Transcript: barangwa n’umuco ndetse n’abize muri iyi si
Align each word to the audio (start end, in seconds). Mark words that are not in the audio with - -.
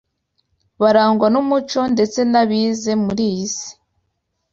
barangwa 0.81 1.27
n’umuco 1.33 1.81
ndetse 1.93 2.19
n’abize 2.31 2.91
muri 3.03 3.23
iyi 3.31 3.47
si 3.55 3.69